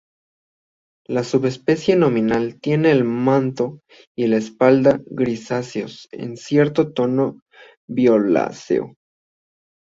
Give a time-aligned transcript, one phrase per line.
[1.07, 3.81] La subespecie nominal tiene el manto
[4.17, 7.41] y la espalda grisáceos con cierto tono
[7.87, 8.95] violáceo.